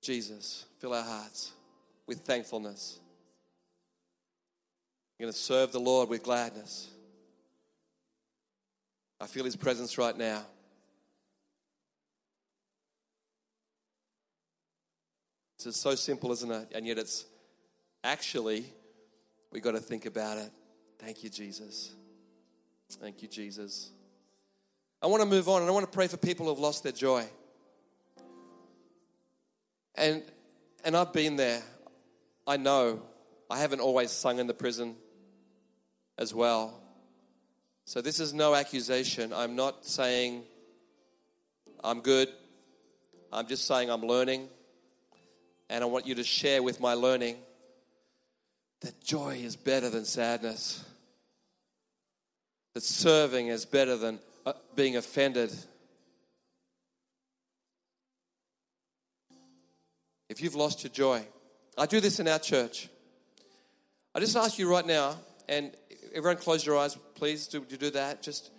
[0.03, 1.53] Jesus, fill our hearts
[2.07, 3.01] with thankfulness.
[5.19, 6.89] We're going to serve the Lord with gladness.
[9.21, 10.45] I feel His presence right now.
[15.65, 16.73] It's so simple, isn't it?
[16.75, 17.25] And yet it's
[18.03, 18.67] actually,
[19.55, 20.51] we got to think about it.
[20.99, 21.95] Thank you, Jesus.
[23.01, 23.93] Thank you, Jesus.
[25.01, 26.83] I want to move on and I want to pray for people who have lost
[26.83, 27.25] their joy.
[29.95, 30.25] And
[30.85, 31.63] and I've been there.
[32.49, 33.03] I know.
[33.49, 34.97] I haven't always sung in the prison
[36.19, 36.83] as well.
[37.85, 39.33] So this is no accusation.
[39.33, 40.43] I'm not saying
[41.85, 42.29] I'm good.
[43.33, 44.49] I'm just saying I'm learning.
[45.71, 47.37] And I want you to share with my learning
[48.85, 50.85] that joy is better than sadness,
[52.75, 55.51] that serving is better than uh, being offended.
[60.29, 61.25] If you've lost your joy,
[61.79, 62.89] I do this in our church.
[64.15, 65.17] I just ask you right now,
[65.49, 65.73] and
[66.15, 67.47] everyone close your eyes, please.
[67.47, 68.23] Do you do that?
[68.23, 68.51] Just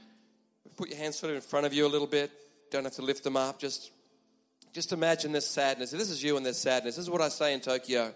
[0.76, 2.32] put your hands sort of in front of you a little bit.
[2.72, 3.60] Don't have to lift them up.
[3.60, 3.92] Just
[4.74, 5.94] just imagine this sadness.
[5.94, 6.96] If This is you and this sadness.
[6.96, 8.14] This is what I say in Tokyo.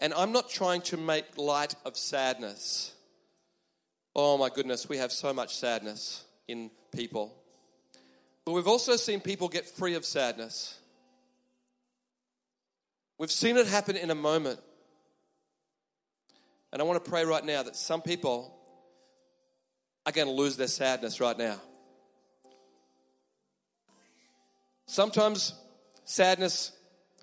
[0.00, 2.94] And I'm not trying to make light of sadness.
[4.14, 7.34] Oh my goodness, we have so much sadness in people.
[8.44, 10.78] But we've also seen people get free of sadness.
[13.18, 14.60] We've seen it happen in a moment.
[16.72, 18.54] And I want to pray right now that some people
[20.06, 21.60] are going to lose their sadness right now.
[24.86, 25.54] Sometimes
[26.04, 26.72] sadness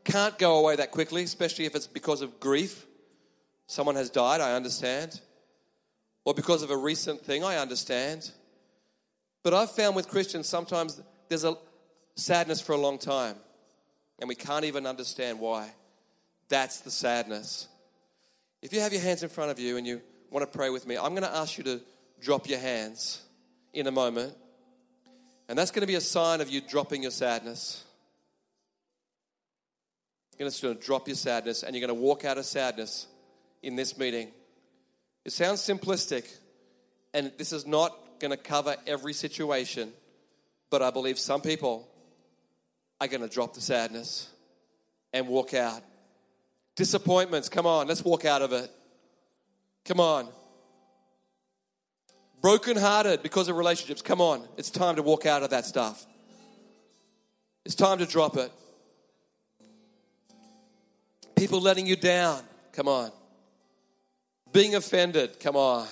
[0.06, 2.86] can't go away that quickly, especially if it's because of grief.
[3.68, 5.20] Someone has died, I understand.
[6.24, 8.32] Or because of a recent thing, I understand.
[9.44, 11.56] But I've found with Christians sometimes there's a
[12.16, 13.36] sadness for a long time,
[14.20, 15.70] and we can't even understand why.
[16.50, 17.68] That's the sadness.
[18.62, 20.88] If you have your hands in front of you and you want to pray with
[20.88, 21.82] me, I'm going to ask you to
[22.22, 23.22] drop your hands
[23.74, 24.34] in a moment.
[25.48, 27.85] And that's going to be a sign of you dropping your sadness.
[30.38, 33.08] You're just going to drop your sadness and you're going to walk out of sadness
[33.64, 34.32] in this meeting.
[35.24, 36.32] It sounds simplistic,
[37.14, 39.92] and this is not going to cover every situation,
[40.70, 41.88] but I believe some people
[43.02, 44.30] are going to drop the sadness
[45.14, 45.82] and walk out.
[46.76, 48.70] Disappointments, come on, let's walk out of it.
[49.86, 50.28] Come on
[52.46, 54.04] brokenhearted because of relationships.
[54.04, 56.06] Come on, it's time to walk out of that stuff.
[57.66, 58.52] It's time to drop it.
[61.36, 62.42] People letting you down.
[62.74, 63.12] Come on.
[64.52, 65.40] Being offended.
[65.40, 65.88] Come on.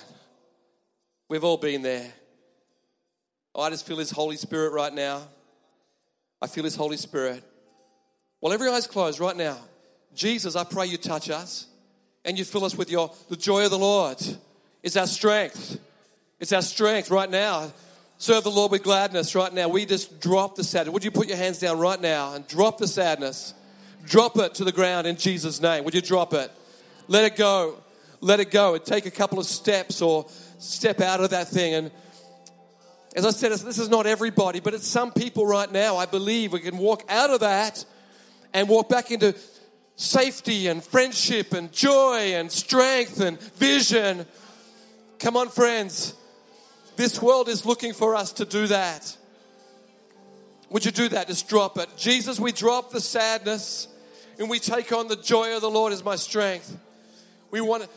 [1.28, 2.12] We've all been there.
[3.54, 5.22] Oh, I just feel His Holy Spirit right now.
[6.40, 7.42] I feel His Holy Spirit.
[8.40, 9.58] Well, every eye's closed right now.
[10.14, 11.66] Jesus, I pray you touch us
[12.24, 14.18] and you fill us with your the joy of the Lord.
[14.82, 15.80] Is our strength.
[16.38, 17.72] It's our strength right now.
[18.18, 19.68] Serve the Lord with gladness right now.
[19.68, 20.92] We just drop the sadness.
[20.92, 23.54] Would you put your hands down right now and drop the sadness?
[24.04, 25.84] Drop it to the ground in Jesus' name.
[25.84, 26.50] Would you drop it?
[27.08, 27.82] Let it go.
[28.20, 28.74] Let it go.
[28.74, 30.26] And take a couple of steps or
[30.58, 31.74] step out of that thing.
[31.74, 31.90] And
[33.14, 35.96] as I said, this is not everybody, but it's some people right now.
[35.96, 37.84] I believe we can walk out of that
[38.52, 39.34] and walk back into
[39.96, 44.26] safety and friendship and joy and strength and vision.
[45.18, 46.14] Come on, friends.
[46.96, 49.16] This world is looking for us to do that.
[50.70, 51.28] Would you do that?
[51.28, 51.88] Just drop it.
[51.96, 53.88] Jesus, we drop the sadness
[54.38, 56.76] and we take on the joy of the Lord as my strength.
[57.50, 57.88] We want to,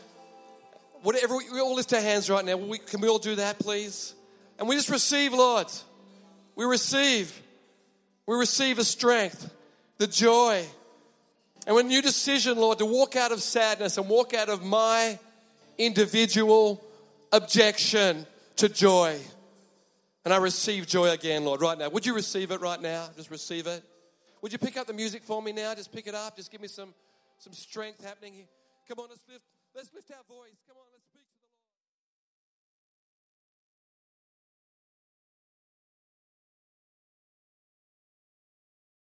[1.02, 2.56] whatever, we all lift our hands right now.
[2.56, 4.14] We, can we all do that, please?
[4.58, 5.66] And we just receive, Lord.
[6.54, 7.40] We receive.
[8.26, 9.50] We receive the strength,
[9.98, 10.64] the joy.
[11.66, 15.18] And a new decision, Lord, to walk out of sadness and walk out of my
[15.76, 16.84] individual
[17.32, 18.26] objection
[18.56, 19.18] to joy.
[20.24, 21.88] And I receive joy again, Lord, right now.
[21.88, 23.08] Would you receive it right now?
[23.16, 23.82] Just receive it.
[24.42, 25.74] Would you pick up the music for me now?
[25.74, 26.36] Just pick it up.
[26.36, 26.94] Just give me some,
[27.38, 28.48] some strength happening here.
[28.88, 30.56] Come on, let's lift, let's lift our voice.
[30.66, 30.87] Come on.